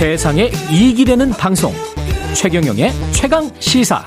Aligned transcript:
세상에 0.00 0.48
이익이 0.72 1.04
되는 1.04 1.28
방송. 1.28 1.72
최경영의 2.34 2.90
최강 3.12 3.50
시사. 3.58 4.02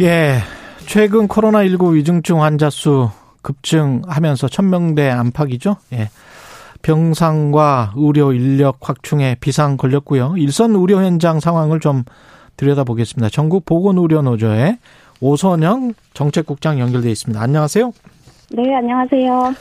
예 0.00 0.38
최근 0.86 1.28
코로나19 1.28 1.92
위중증 1.92 2.42
환자 2.42 2.70
수 2.70 3.10
급증하면서 3.42 4.48
천명대 4.48 5.10
안팎이죠? 5.10 5.76
예. 5.92 6.08
병상과 6.80 7.92
의료 7.94 8.32
인력 8.32 8.78
확충에 8.80 9.36
비상 9.40 9.76
걸렸고요. 9.76 10.36
일선 10.38 10.74
의료 10.74 11.04
현장 11.04 11.38
상황을 11.38 11.80
좀 11.80 12.04
들여다보겠습니다. 12.56 13.28
전국 13.28 13.66
보건의료노조의 13.66 14.78
오선영 15.20 15.92
정책국장 16.14 16.80
연결돼 16.80 17.10
있습니다. 17.10 17.38
안녕하세요. 17.38 17.92
네, 18.52 18.74
안녕하세요. 18.74 19.52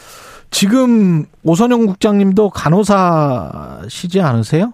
지금 0.49 1.25
오선영 1.43 1.85
국장님도 1.85 2.49
간호사시지 2.49 4.21
않으세요? 4.21 4.73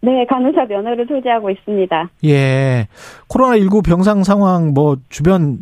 네, 0.00 0.26
간호사 0.26 0.66
면허를 0.66 1.06
소지하고 1.06 1.50
있습니다. 1.50 2.10
예. 2.26 2.88
코로나19 3.28 3.84
병상 3.84 4.22
상황 4.22 4.74
뭐 4.74 4.96
주변 5.08 5.58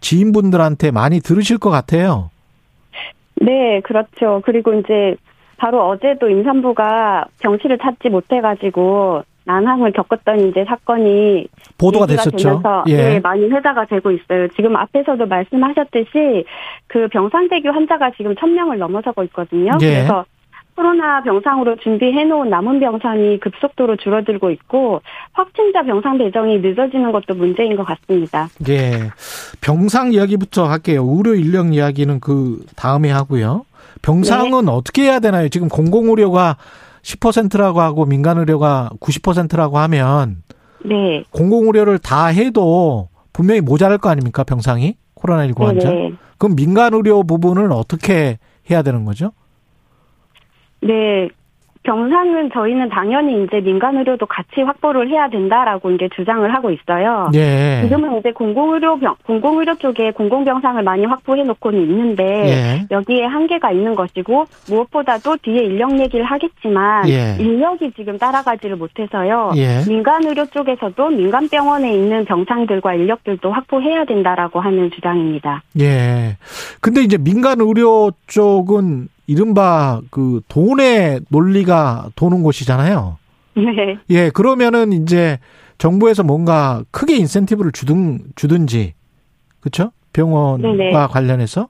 지인분들한테 0.00 0.90
많이 0.90 1.20
들으실 1.20 1.58
것 1.58 1.70
같아요. 1.70 2.30
네, 3.36 3.80
그렇죠. 3.84 4.42
그리고 4.44 4.74
이제 4.74 5.16
바로 5.58 5.88
어제도 5.88 6.28
임산부가 6.28 7.26
병실을 7.40 7.78
찾지 7.78 8.08
못해가지고 8.08 9.22
난항을 9.44 9.92
겪었던 9.92 10.48
이제 10.48 10.64
사건이 10.66 11.46
보도가 11.78 12.06
됐었죠. 12.06 12.62
예. 12.86 12.96
네, 12.96 13.20
많이 13.20 13.48
회자가 13.48 13.86
되고 13.86 14.10
있어요. 14.10 14.48
지금 14.56 14.76
앞에서도 14.76 15.24
말씀하셨듯이 15.26 16.44
그 16.86 17.08
병상대교 17.08 17.70
환자가 17.70 18.12
지금 18.16 18.34
천 18.36 18.54
명을 18.54 18.78
넘어서고 18.78 19.24
있거든요. 19.24 19.72
예. 19.80 19.86
그래서 19.86 20.24
코로나 20.74 21.22
병상으로 21.22 21.76
준비해 21.76 22.24
놓은 22.24 22.48
남은 22.48 22.80
병상이 22.80 23.40
급속도로 23.40 23.96
줄어들고 23.96 24.50
있고 24.52 25.02
확진자 25.32 25.82
병상 25.82 26.18
배정이 26.18 26.60
늦어지는 26.60 27.12
것도 27.12 27.34
문제인 27.34 27.76
것 27.76 27.84
같습니다. 27.84 28.48
예. 28.68 29.10
병상 29.60 30.12
이야기부터 30.12 30.64
할게요. 30.64 31.04
의료 31.06 31.34
인력 31.34 31.74
이야기는 31.74 32.20
그 32.20 32.64
다음에 32.74 33.10
하고요. 33.10 33.64
병상은 34.00 34.68
어떻게 34.68 35.02
해야 35.02 35.20
되나요? 35.20 35.48
지금 35.48 35.68
공공의료가 35.68 36.56
10%라고 37.02 37.80
하고 37.80 38.06
민간 38.06 38.38
의료가 38.38 38.90
90%라고 39.00 39.78
하면 39.78 40.42
네. 40.84 41.24
공공 41.30 41.66
의료를 41.66 41.98
다 41.98 42.26
해도 42.26 43.08
분명히 43.32 43.60
모자랄 43.60 43.98
거 43.98 44.08
아닙니까? 44.08 44.44
병상이 44.44 44.96
코로나19 45.16 45.60
환자. 45.60 45.90
네. 45.90 46.12
그럼 46.38 46.56
민간 46.56 46.94
의료 46.94 47.22
부분은 47.22 47.72
어떻게 47.72 48.38
해야 48.70 48.82
되는 48.82 49.04
거죠? 49.04 49.32
네. 50.80 51.28
병상은 51.82 52.50
저희는 52.52 52.88
당연히 52.90 53.42
이제 53.44 53.60
민간 53.60 53.96
의료도 53.96 54.26
같이 54.26 54.62
확보를 54.62 55.08
해야 55.08 55.28
된다라고 55.28 55.90
이제 55.90 56.08
주장을 56.14 56.52
하고 56.54 56.70
있어요. 56.70 57.28
예. 57.34 57.80
지금은 57.82 58.18
이제 58.18 58.30
공공의료 58.32 58.98
병, 58.98 59.16
공공의료 59.26 59.74
쪽에 59.76 60.12
공공병상을 60.12 60.80
많이 60.82 61.04
확보해 61.04 61.42
놓고는 61.42 61.80
있는데 61.80 62.24
예. 62.24 62.86
여기에 62.90 63.24
한계가 63.24 63.72
있는 63.72 63.94
것이고 63.94 64.44
무엇보다도 64.68 65.38
뒤에 65.42 65.64
인력 65.64 65.98
얘기를 65.98 66.24
하겠지만 66.24 67.08
예. 67.08 67.36
인력이 67.40 67.92
지금 67.96 68.16
따라가지를 68.16 68.76
못해서요. 68.76 69.52
예. 69.56 69.82
민간 69.88 70.24
의료 70.24 70.46
쪽에서도 70.46 71.08
민간 71.08 71.48
병원에 71.48 71.92
있는 71.92 72.24
병상들과 72.24 72.94
인력들도 72.94 73.50
확보해야 73.50 74.04
된다라고 74.04 74.60
하는 74.60 74.90
주장입니다. 74.92 75.62
예. 75.80 76.36
근데 76.80 77.02
이제 77.02 77.18
민간 77.18 77.60
의료 77.60 78.12
쪽은 78.28 79.08
이른바 79.26 80.00
그 80.10 80.40
돈의 80.48 81.22
논리가 81.28 82.10
도는 82.16 82.42
곳이잖아요. 82.42 83.18
네. 83.56 83.98
예, 84.10 84.30
그러면은 84.30 84.92
이제 84.92 85.38
정부에서 85.78 86.22
뭔가 86.22 86.84
크게 86.90 87.16
인센티브를 87.16 87.72
주든 87.72 88.20
주든지 88.34 88.94
그렇죠? 89.60 89.92
병원과 90.12 90.68
네네. 90.76 90.92
관련해서 91.08 91.68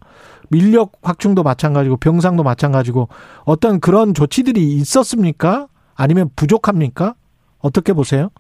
인력 0.51 0.93
확충도 1.03 1.43
마찬가지고 1.43 1.97
병상도 1.97 2.43
마찬가지고 2.43 3.09
어떤 3.45 3.81
그런 3.81 4.15
조치들이 4.15 4.75
있었습니까? 4.75 5.69
아니면 5.95 6.31
부족합니까? 6.37 7.15
어떻게 7.59 7.93
보세요? 7.93 8.31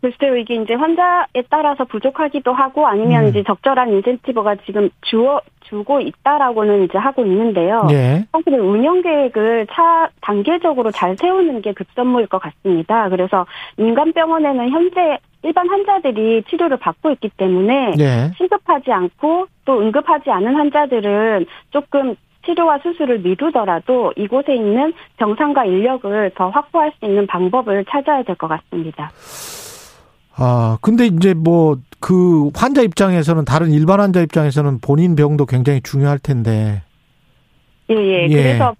글쎄요, 0.00 0.36
이게 0.36 0.54
이제 0.54 0.74
환자에 0.74 1.42
따라서 1.50 1.84
부족하기도 1.84 2.52
하고 2.52 2.86
아니면 2.86 3.24
음. 3.24 3.28
이제 3.28 3.42
적절한 3.42 3.90
인센티브가 3.92 4.56
지금 4.66 4.88
주어, 5.02 5.40
주고 5.60 6.00
있다라고는 6.00 6.84
이제 6.84 6.96
하고 6.96 7.22
있는데요. 7.24 7.86
예. 7.92 8.24
사실은 8.32 8.60
운영 8.60 9.02
계획을 9.02 9.66
차 9.70 10.08
단계적으로 10.22 10.90
잘 10.90 11.16
세우는 11.16 11.60
게 11.62 11.72
급선무일 11.74 12.26
것 12.28 12.38
같습니다. 12.38 13.08
그래서 13.10 13.46
민간 13.76 14.12
병원에는 14.12 14.70
현재 14.70 15.18
일반 15.42 15.68
환자들이 15.68 16.44
치료를 16.48 16.78
받고 16.78 17.10
있기 17.12 17.30
때문에 17.36 17.94
예. 17.98 18.30
시급하지 18.38 18.90
않고 18.90 19.46
또 19.64 19.80
응급하지 19.80 20.30
않은 20.30 20.54
환자들은 20.54 21.46
조금 21.70 22.14
치료와 22.46 22.78
수술을 22.78 23.18
미루더라도 23.18 24.14
이곳에 24.16 24.54
있는 24.54 24.94
병상과 25.18 25.66
인력을 25.66 26.30
더 26.34 26.48
확보할 26.48 26.90
수 26.98 27.04
있는 27.04 27.26
방법을 27.26 27.84
찾아야 27.84 28.22
될 28.22 28.34
것 28.34 28.48
같습니다. 28.48 29.10
아, 30.36 30.78
근데 30.80 31.06
이제 31.06 31.34
뭐 31.34 31.76
그 32.00 32.50
환자 32.54 32.80
입장에서는 32.80 33.44
다른 33.44 33.70
일반 33.70 34.00
환자 34.00 34.20
입장에서는 34.20 34.80
본인 34.80 35.14
병도 35.14 35.46
굉장히 35.46 35.82
중요할 35.82 36.18
텐데. 36.18 36.82
예, 37.90 37.94
예. 37.94 38.26
예. 38.28 38.42
그래서 38.42 38.74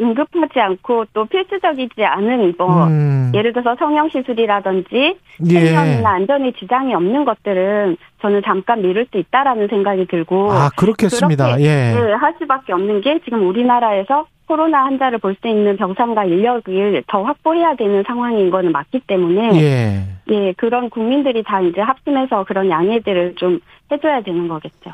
응급하지 0.00 0.60
않고 0.60 1.06
또 1.12 1.24
필수적이지 1.26 2.04
않은 2.04 2.54
뭐 2.56 2.86
음. 2.86 3.32
예를 3.34 3.52
들어서 3.52 3.76
성형 3.78 4.08
시술이라든지 4.10 5.16
예. 5.46 5.66
생명이나 5.66 6.10
안전에 6.10 6.52
지장이 6.58 6.94
없는 6.94 7.24
것들은 7.24 7.96
저는 8.20 8.42
잠깐 8.44 8.82
미룰 8.82 9.06
수 9.10 9.18
있다라는 9.18 9.68
생각이 9.68 10.06
들고 10.06 10.52
아, 10.52 10.70
그렇겠습니다. 10.76 11.44
그렇게 11.46 11.64
예. 11.64 11.94
예, 11.96 12.12
할 12.12 12.34
수밖에 12.38 12.72
없는 12.72 13.00
게 13.00 13.20
지금 13.24 13.46
우리나라에서 13.46 14.26
코로나 14.50 14.84
환자를 14.86 15.18
볼 15.18 15.36
수 15.40 15.46
있는 15.46 15.76
병상과 15.76 16.24
인력을 16.24 17.04
더 17.06 17.22
확보해야 17.22 17.76
되는 17.76 18.02
상황인 18.04 18.50
거는 18.50 18.72
맞기 18.72 18.98
때문에 19.06 19.60
예. 19.62 20.02
예, 20.28 20.52
그런 20.56 20.90
국민들이 20.90 21.44
다 21.44 21.60
이제 21.60 21.80
합심해서 21.80 22.42
그런 22.44 22.68
양해들을 22.68 23.36
좀 23.36 23.60
해줘야 23.92 24.20
되는 24.22 24.48
거겠죠. 24.48 24.90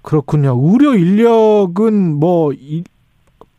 그렇군요. 0.00 0.58
의료 0.62 0.94
인력은 0.94 2.18
뭐 2.18 2.54
이- 2.54 2.84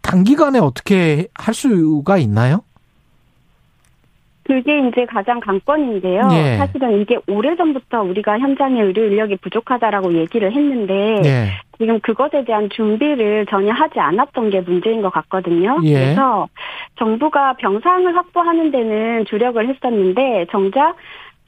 단기간에 0.01 0.57
어떻게 0.57 1.27
할 1.35 1.53
수가 1.53 2.17
있나요? 2.17 2.61
그게 4.43 4.87
이제 4.87 5.05
가장 5.05 5.39
관건인데요. 5.39 6.29
예. 6.33 6.57
사실은 6.57 7.01
이게 7.01 7.17
오래전부터 7.27 8.03
우리가 8.03 8.37
현장에 8.37 8.79
의료 8.81 9.03
인력이 9.05 9.37
부족하다라고 9.37 10.13
얘기를 10.13 10.51
했는데 10.51 11.21
예. 11.25 11.49
지금 11.77 11.99
그것에 11.99 12.43
대한 12.45 12.69
준비를 12.69 13.45
전혀 13.49 13.73
하지 13.73 13.99
않았던 13.99 14.49
게 14.49 14.61
문제인 14.61 15.01
것 15.01 15.09
같거든요. 15.11 15.79
예. 15.83 15.93
그래서 15.93 16.47
정부가 16.97 17.53
병상을 17.53 18.15
확보하는 18.15 18.71
데는 18.71 19.25
주력을 19.25 19.67
했었는데 19.67 20.47
정작 20.51 20.95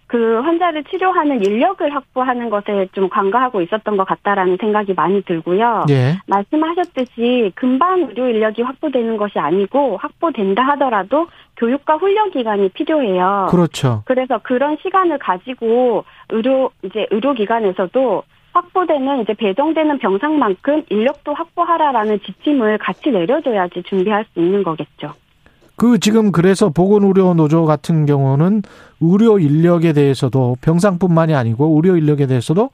그 0.08 0.40
환자를 0.40 0.86
치료하는 0.86 1.44
인력을 1.44 1.94
확보하는 1.94 2.50
것에 2.50 2.88
좀 2.94 3.10
관가하고 3.10 3.62
있었던 3.62 3.98
것 3.98 4.06
같다라는 4.06 4.58
생각이 4.60 4.94
많이 4.94 5.22
들고요. 5.22 5.86
예. 5.90 6.16
말씀하셨듯이 6.28 7.52
금방 7.56 8.08
의료 8.10 8.30
인력이 8.30 8.62
확보되는 8.62 9.18
것이 9.18 9.38
아니고 9.38 9.98
확보된다 9.98 10.64
하더라도 10.64 11.28
교육과 11.58 11.98
훈련 11.98 12.32
기간이 12.32 12.70
필요해요. 12.70 13.48
그렇죠. 13.52 14.04
그래서 14.06 14.40
그런 14.44 14.78
시간을 14.82 15.18
가지고 15.18 16.06
의료 16.30 16.72
이제 16.84 17.06
의료 17.12 17.34
기관에서도 17.34 18.24
확보되는 18.54 19.22
이제 19.22 19.34
배정되는 19.34 20.00
병상만큼 20.00 20.84
인력도 20.90 21.34
확보하라라는 21.34 22.20
지침을 22.26 22.78
같이 22.80 23.10
내려줘야지 23.12 23.84
준비할 23.84 24.26
수 24.34 24.40
있는 24.40 24.64
거겠죠. 24.64 25.14
그 25.76 26.00
지금 26.00 26.32
그래서 26.32 26.70
보건의료 26.70 27.36
노조 27.36 27.66
같은 27.66 28.08
경우는 28.08 28.64
의료 29.00 29.38
인력에 29.38 29.94
대해서도 29.94 30.58
병상뿐만이 30.62 31.36
아니고 31.36 31.76
의료 31.76 31.96
인력에 31.96 32.26
대해서도 32.26 32.72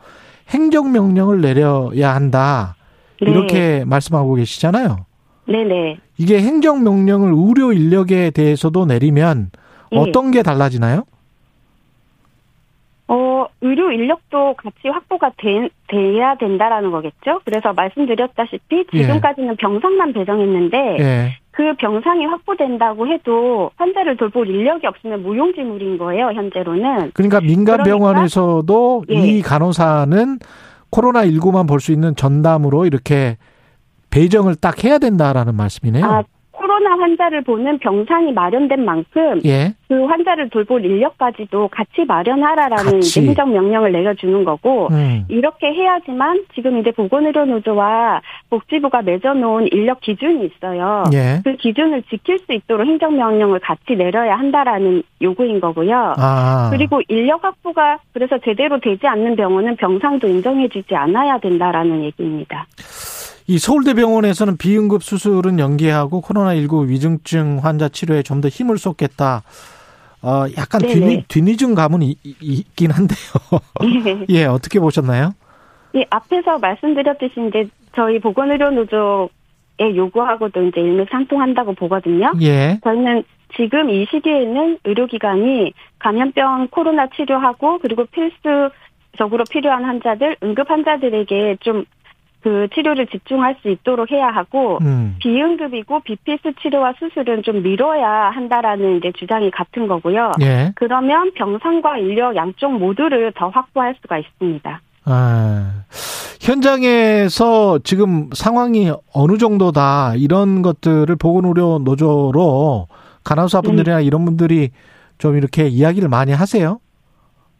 행정명령을 0.50 1.42
내려야 1.42 2.16
한다. 2.16 2.76
네. 3.22 3.30
이렇게 3.30 3.84
말씀하고 3.86 4.36
계시잖아요. 4.36 5.06
네네. 5.48 5.98
이게 6.18 6.42
행정명령을 6.42 7.34
의료 7.36 7.74
인력에 7.74 8.32
대해서도 8.32 8.86
내리면 8.86 9.52
예. 9.92 9.98
어떤 9.98 10.32
게 10.32 10.42
달라지나요? 10.42 11.04
어, 13.44 13.48
의료 13.62 13.92
인력도 13.92 14.56
같이 14.56 14.88
확보가 14.90 15.32
돼, 15.38 15.70
돼야 15.88 16.36
된다라는 16.36 16.92
거겠죠. 16.92 17.42
그래서 17.46 17.74
말씀드렸다시피 17.74 18.86
지금까지는 18.92 19.56
병상만 19.58 20.14
배정했는데 20.14 20.98
예. 21.00 21.38
그 21.52 21.74
병상이 21.76 22.26
확보된다고 22.26 23.08
해도 23.08 23.72
환자를 23.78 24.18
돌볼 24.18 24.48
인력이 24.50 24.88
없으면 24.88 25.22
무용지물인 25.24 25.98
거예요. 25.98 26.32
현재로는. 26.32 27.12
그러니까 27.14 27.42
민간 27.42 27.78
그러니까? 27.84 27.84
병원에서도 27.84 29.04
예. 29.12 29.16
이 29.16 29.42
간호사는 29.42 30.40
코로나 30.90 31.26
19만 31.26 31.68
볼 31.68 31.80
수 31.80 31.92
있는 31.92 32.16
전담으로 32.16 32.86
이렇게 32.86 33.38
배정을 34.10 34.56
딱 34.56 34.84
해야 34.84 35.00
된다라는 35.00 35.56
말씀이네요. 35.56 36.06
아, 36.06 36.24
코로나 36.74 36.98
환자를 36.98 37.44
보는 37.44 37.78
병상이 37.78 38.32
마련된 38.32 38.84
만큼 38.84 39.40
예. 39.46 39.76
그 39.88 40.06
환자를 40.06 40.50
돌볼 40.50 40.84
인력까지도 40.84 41.68
같이 41.68 42.04
마련하라라는 42.08 42.94
같이. 42.94 43.00
이제 43.00 43.22
행정 43.22 43.54
명령을 43.54 43.92
내려주는 43.92 44.44
거고 44.44 44.88
음. 44.92 45.26
이렇게 45.28 45.68
해야지만 45.68 46.46
지금 46.56 46.80
이제 46.80 46.90
보건의료노조와 46.90 48.22
복지부가 48.50 49.04
맺어놓은 49.04 49.68
인력 49.72 50.02
기준이 50.02 50.48
있어요. 50.48 51.04
예. 51.14 51.42
그 51.44 51.56
기준을 51.58 52.04
지킬 52.10 52.40
수 52.40 52.54
있도록 52.54 52.88
행정 52.88 53.18
명령을 53.18 53.60
같이 53.60 53.96
내려야 53.96 54.36
한다라는 54.36 55.04
요구인 55.22 55.60
거고요. 55.60 56.16
아. 56.18 56.70
그리고 56.72 57.02
인력 57.08 57.44
확보가 57.44 58.00
그래서 58.14 58.40
제대로 58.40 58.80
되지 58.80 59.06
않는 59.06 59.36
병원은 59.36 59.76
병상도 59.76 60.28
인정해주지 60.28 60.96
않아야 60.96 61.38
된다라는 61.38 62.04
얘기입니다. 62.06 62.66
이 63.48 63.58
서울대병원에서는 63.58 64.58
비응급 64.58 65.04
수술은 65.04 65.60
연기하고 65.60 66.22
코로나19 66.22 66.88
위중증 66.88 67.60
환자 67.62 67.90
치료에 67.90 68.22
좀 68.24 68.42
더 68.42 68.48
힘을 68.50 68.78
쏟겠다. 68.78 69.44
어, 70.22 70.46
약간 70.58 70.82
네네. 70.82 70.94
뒤늦, 70.94 71.26
뒤늦은 71.28 71.76
감은 71.76 72.02
이- 72.02 72.16
이- 72.24 72.36
있긴 72.42 72.92
한데요. 72.92 73.18
예, 74.30 74.46
어떻게 74.46 74.80
보셨나요? 74.80 75.34
예, 75.96 76.06
앞에서 76.10 76.58
말씀드렸듯이 76.60 77.34
이제 77.50 77.68
저희 77.96 78.20
보건의료노조의 78.20 79.96
요구하고도 79.96 80.64
이제 80.68 80.80
일맥상통한다고 80.82 81.74
보거든요. 81.74 82.32
예. 82.42 82.80
저희는 82.84 83.24
지금 83.56 83.90
이 83.90 84.06
시기에는 84.10 84.80
의료기관이 84.84 85.74
감염병 86.00 86.70
코로나 86.72 87.08
치료하고 87.16 87.80
그리고 87.80 88.06
필수적으로 88.06 89.44
필요한 89.52 89.84
환자들, 89.86 90.38
응급 90.42 90.70
환자들에게 90.70 91.58
좀 91.60 91.86
그 92.44 92.68
치료를 92.76 93.08
집중할 93.08 93.56
수 93.62 93.70
있도록 93.70 94.12
해야 94.12 94.28
하고 94.28 94.78
음. 94.82 95.16
비응급이고 95.20 96.02
비필수 96.02 96.54
치료와 96.62 96.94
수술은 97.00 97.44
좀 97.44 97.64
미뤄야 97.64 98.32
한다라는 98.32 98.98
이제 98.98 99.14
주장이 99.18 99.50
같은 99.50 99.88
거고요. 99.88 100.34
예. 100.42 100.74
그러면 100.76 101.34
병상과 101.34 102.00
인력 102.00 102.36
양쪽 102.36 102.78
모두를 102.78 103.32
더 103.34 103.48
확보할 103.48 103.96
수가 104.02 104.18
있습니다. 104.18 104.82
아, 105.06 105.84
현장에서 106.42 107.80
지금 107.84 108.30
상황이 108.34 108.92
어느 109.14 109.38
정도다 109.38 110.16
이런 110.16 110.62
것들을 110.62 111.16
보건의료 111.16 111.80
노조로 111.80 112.88
간호사 113.24 113.62
분들이나 113.62 114.02
이런 114.02 114.26
분들이 114.26 114.72
좀 115.18 115.38
이렇게 115.38 115.68
이야기를 115.68 116.10
많이 116.10 116.34
하세요. 116.34 116.80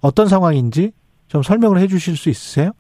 어떤 0.02 0.28
상황인지 0.28 0.92
좀 1.30 1.42
설명을 1.42 1.80
해주실 1.80 2.18
수 2.18 2.30
있으세요? 2.30 2.72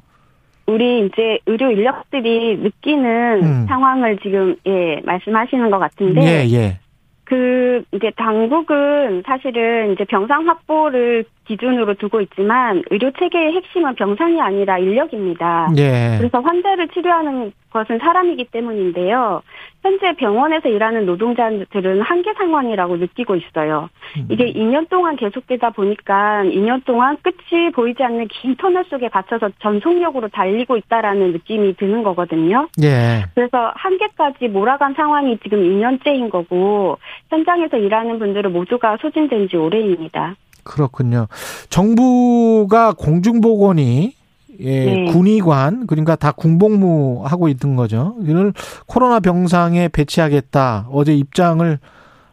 우리 0.66 1.06
이제 1.06 1.40
의료 1.46 1.72
인력들이 1.72 2.58
느끼는 2.58 3.44
음. 3.44 3.66
상황을 3.68 4.18
지금 4.20 4.56
예 4.66 5.02
말씀하시는 5.04 5.70
것 5.70 5.80
같은데 5.80 6.22
예, 6.22 6.50
예. 6.54 6.80
그 7.26 7.84
이제 7.94 8.12
당국은 8.16 9.24
사실은 9.26 9.94
이제 9.94 10.04
병상 10.06 10.48
확보를 10.48 11.26
기준으로 11.46 11.96
두고 11.96 12.22
있지만 12.22 12.84
의료 12.92 13.12
체계의 13.12 13.54
핵심은 13.54 13.96
병상이 13.96 14.40
아니라 14.40 14.78
인력입니다. 14.78 15.70
예. 15.78 16.18
그래서 16.20 16.40
환자를 16.40 16.88
치료하는 16.90 17.52
것은 17.74 17.98
사람이기 18.00 18.46
때문인데요. 18.46 19.42
현재 19.82 20.16
병원에서 20.16 20.70
일하는 20.70 21.06
노동자들은 21.06 22.02
한계 22.02 22.34
상황이라고 22.36 22.98
느끼고 22.98 23.36
있어요. 23.36 23.90
이게 24.30 24.54
2년 24.54 24.88
동안 24.90 25.18
계속되다 25.18 25.72
보니까 25.72 26.44
2년 26.46 26.86
동안 26.86 27.18
끝이 27.22 27.72
보이지 27.72 28.02
않는 28.02 28.28
긴 28.30 28.56
터널 28.56 28.86
속에 28.86 29.10
갇혀서 29.10 29.50
전속력으로 29.60 30.30
달리고 30.30 30.78
있다라는 30.78 31.34
느낌이 31.34 31.76
드는 31.76 32.04
거거든요. 32.04 32.70
예. 32.82 33.26
그래서 33.36 33.74
한계까지 33.76 34.48
몰아간 34.48 34.94
상황이 34.94 35.38
지금 35.44 35.60
2년째인 35.60 36.30
거고 36.30 36.98
현장에서 37.30 37.78
일하는 37.78 38.20
분들은 38.20 38.54
모두가 38.54 38.98
소진된 39.02 39.50
지 39.50 39.58
오래입니다. 39.58 40.36
그렇군요. 40.64 41.28
정부가 41.70 42.94
공중보건이 42.94 44.14
예, 44.60 44.86
네. 44.86 45.06
군의관 45.12 45.88
그러니까 45.88 46.16
다 46.16 46.32
군복무 46.32 47.24
하고 47.26 47.48
있는 47.48 47.76
거죠. 47.76 48.16
이걸 48.22 48.54
코로나 48.88 49.20
병상에 49.20 49.90
배치하겠다. 49.90 50.88
어제 50.92 51.14
입장을 51.14 51.80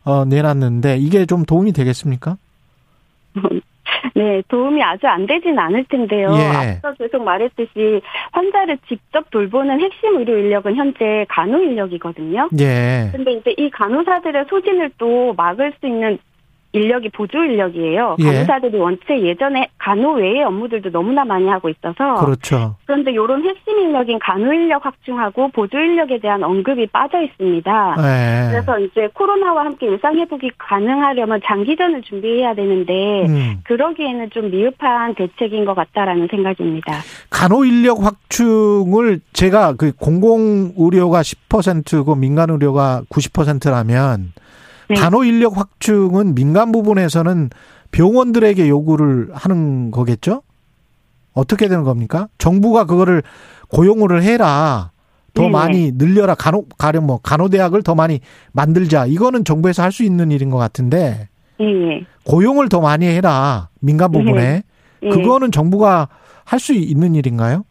어, 0.04 0.24
내놨는데 0.24 0.96
이게 0.98 1.26
좀 1.26 1.44
도움이 1.44 1.72
되겠습니까? 1.72 2.36
네, 4.14 4.42
도움이 4.48 4.82
아주 4.82 5.06
안 5.06 5.26
되진 5.26 5.58
않을 5.58 5.84
텐데요. 5.84 6.28
예. 6.32 6.76
앞서 6.76 6.94
계속 6.94 7.22
말했듯이 7.22 8.00
환자를 8.32 8.78
직접 8.88 9.30
돌보는 9.30 9.80
핵심 9.80 10.18
의료 10.18 10.36
인력은 10.38 10.74
현재 10.76 11.26
간호 11.28 11.58
인력이거든요. 11.58 12.48
예. 12.58 13.10
근데 13.12 13.32
이제 13.32 13.54
이 13.56 13.70
간호사들의 13.70 14.46
소진을 14.48 14.90
또 14.98 15.34
막을 15.36 15.74
수 15.80 15.86
있는 15.86 16.18
인력이 16.72 17.08
보조 17.10 17.38
인력이에요. 17.38 18.16
예. 18.20 18.24
간호사들이 18.24 18.78
원체 18.78 19.20
예전에 19.20 19.68
간호 19.78 20.14
외의 20.14 20.44
업무들도 20.44 20.90
너무나 20.90 21.24
많이 21.24 21.48
하고 21.48 21.68
있어서 21.68 22.24
그렇죠. 22.24 22.76
그런데 22.86 23.10
이런 23.10 23.44
핵심 23.44 23.78
인력인 23.78 24.18
간호 24.20 24.52
인력 24.52 24.86
확충하고 24.86 25.48
보조 25.48 25.78
인력에 25.78 26.20
대한 26.20 26.44
언급이 26.44 26.86
빠져 26.86 27.22
있습니다. 27.22 27.96
예. 27.98 28.50
그래서 28.50 28.78
이제 28.78 29.08
코로나와 29.14 29.64
함께 29.64 29.86
일상 29.86 30.16
회복이 30.16 30.52
가능하려면 30.58 31.40
장기전을 31.44 32.02
준비해야 32.02 32.54
되는데 32.54 33.26
음. 33.26 33.60
그러기에는 33.64 34.30
좀 34.30 34.50
미흡한 34.50 35.14
대책인 35.14 35.64
것 35.64 35.74
같다라는 35.74 36.28
생각입니다. 36.30 37.00
간호 37.30 37.64
인력 37.64 38.04
확충을 38.04 39.20
제가 39.32 39.74
그 39.74 39.92
공공 39.92 40.72
의료가 40.76 41.22
10%고 41.22 42.14
민간 42.14 42.50
의료가 42.50 43.02
90%라면 43.10 44.32
네. 44.90 44.96
간호 44.96 45.24
인력 45.24 45.56
확충은 45.56 46.34
민간 46.34 46.72
부분에서는 46.72 47.50
병원들에게 47.92 48.68
요구를 48.68 49.30
하는 49.32 49.90
거겠죠? 49.90 50.42
어떻게 51.32 51.68
되는 51.68 51.84
겁니까? 51.84 52.28
정부가 52.38 52.84
그거를 52.84 53.22
고용을 53.68 54.22
해라. 54.22 54.90
더 55.32 55.42
네네. 55.42 55.52
많이 55.52 55.92
늘려라. 55.94 56.34
간호 56.34 56.64
가령 56.76 57.06
뭐 57.06 57.18
간호대학을 57.22 57.82
더 57.84 57.94
많이 57.94 58.18
만들자. 58.52 59.06
이거는 59.06 59.44
정부에서 59.44 59.82
할 59.84 59.92
수 59.92 60.02
있는 60.02 60.32
일인 60.32 60.50
것 60.50 60.58
같은데 60.58 61.28
예, 61.60 61.64
예. 61.64 62.04
고용을 62.24 62.68
더 62.68 62.80
많이 62.80 63.06
해라. 63.06 63.68
민간 63.80 64.10
부분에. 64.10 64.64
예. 65.04 65.08
그거는 65.08 65.52
정부가 65.52 66.08
할 66.44 66.58
수 66.58 66.72
있는 66.72 67.14
일인가요? 67.14 67.64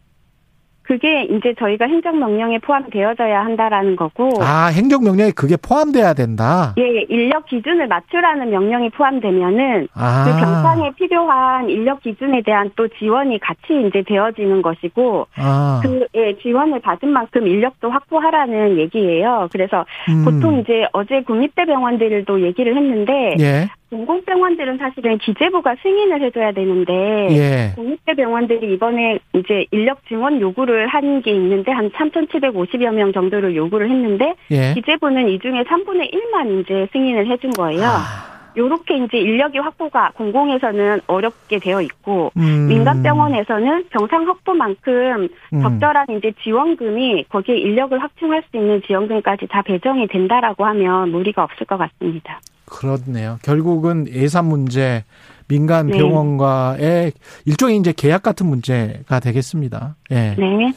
그게 0.90 1.22
이제 1.22 1.54
저희가 1.56 1.86
행정명령에 1.86 2.58
포함되어져야 2.58 3.44
한다라는 3.44 3.94
거고 3.94 4.28
아, 4.42 4.66
행정명령에 4.74 5.30
그게 5.30 5.56
포함돼야 5.56 6.14
된다. 6.14 6.74
예, 6.78 7.06
인력 7.08 7.46
기준을 7.46 7.86
맞추라는 7.86 8.50
명령이 8.50 8.90
포함되면은 8.90 9.86
아. 9.94 10.24
그 10.24 10.40
병상에 10.40 10.90
필요한 10.96 11.70
인력 11.70 12.02
기준에 12.02 12.42
대한 12.42 12.72
또 12.74 12.88
지원이 12.88 13.38
같이 13.38 13.86
이제 13.86 14.02
되어지는 14.04 14.62
것이고 14.62 15.28
아. 15.36 15.80
그 15.80 16.08
예, 16.16 16.36
지원을 16.38 16.80
받은 16.80 17.08
만큼 17.08 17.46
인력도 17.46 17.88
확보하라는 17.88 18.78
얘기예요. 18.78 19.48
그래서 19.52 19.86
음. 20.08 20.24
보통 20.24 20.58
이제 20.58 20.88
어제 20.92 21.22
국립대병원들도 21.22 22.40
얘기를 22.40 22.76
했는데 22.76 23.36
예. 23.38 23.68
공공병원들은 23.90 24.78
사실은 24.78 25.18
기재부가 25.18 25.74
승인을 25.82 26.22
해줘야 26.22 26.52
되는데 26.52 26.92
예. 27.30 27.72
국립대 27.74 28.14
병원들이 28.14 28.72
이번에 28.74 29.18
이제 29.34 29.66
인력 29.72 30.06
증원 30.06 30.40
요구를 30.40 30.86
한 30.86 31.20
게 31.22 31.32
있는데 31.32 31.72
한 31.72 31.90
3,750여 31.90 32.94
명 32.94 33.12
정도를 33.12 33.54
요구를 33.56 33.90
했는데 33.90 34.34
예. 34.52 34.72
기재부는 34.74 35.28
이 35.28 35.38
중에 35.40 35.64
3분의 35.64 36.12
1만 36.12 36.60
이제 36.60 36.86
승인을 36.92 37.26
해준 37.26 37.50
거예요. 37.50 37.82
아. 37.82 38.30
요렇게 38.56 38.96
이제 38.96 39.18
인력이 39.18 39.58
확보가 39.58 40.12
공공에서는 40.16 41.00
어렵게 41.06 41.58
되어 41.58 41.80
있고 41.82 42.32
음. 42.36 42.66
민간 42.68 43.02
병원에서는 43.02 43.84
병상 43.90 44.26
확보만큼 44.28 45.28
음. 45.52 45.60
적절한 45.62 46.06
이제 46.18 46.32
지원금이 46.42 47.24
거기에 47.28 47.56
인력을 47.58 47.96
확충할 48.02 48.42
수 48.50 48.56
있는 48.56 48.82
지원금까지 48.82 49.46
다 49.48 49.62
배정이 49.62 50.06
된다라고 50.08 50.64
하면 50.64 51.10
무리가 51.10 51.44
없을 51.44 51.66
것 51.66 51.76
같습니다. 51.78 52.40
그렇네요. 52.70 53.38
결국은 53.42 54.06
예산 54.08 54.46
문제, 54.46 55.04
민간 55.48 55.88
네. 55.88 55.98
병원과의 55.98 57.12
일종의 57.44 57.76
이제 57.76 57.92
계약 57.94 58.22
같은 58.22 58.46
문제가 58.46 59.20
되겠습니다. 59.20 59.96
예. 60.12 60.36
네. 60.38 60.72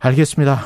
알겠습니다. 0.00 0.60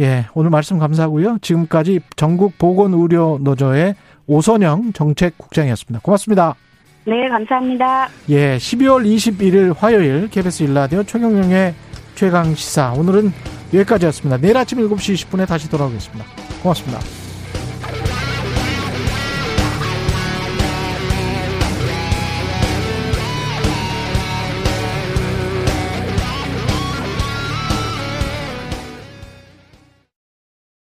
예. 0.00 0.26
오늘 0.34 0.50
말씀 0.50 0.78
감사하고요. 0.78 1.38
지금까지 1.40 2.00
전국 2.16 2.58
보건 2.58 2.92
의료 2.94 3.38
노조의 3.40 3.94
오선영 4.26 4.92
정책국장이었습니다. 4.92 6.00
고맙습니다. 6.02 6.54
네, 7.06 7.28
감사합니다. 7.28 8.08
예. 8.28 8.56
12월 8.56 9.04
21일 9.04 9.74
화요일 9.76 10.28
KBS 10.28 10.64
일라디오 10.64 11.02
최경영의 11.02 11.74
최강 12.14 12.54
시사. 12.54 12.92
오늘은 12.92 13.32
여기까지였습니다. 13.72 14.38
내일 14.38 14.56
아침 14.56 14.78
7시 14.78 15.28
20분에 15.28 15.46
다시 15.46 15.68
돌아오겠습니다. 15.68 16.24
고맙습니다. 16.62 17.23